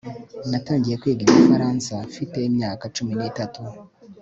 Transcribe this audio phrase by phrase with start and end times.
[0.49, 3.61] Natangiye kwiga igifaransa mfite imyaka cumi nitatu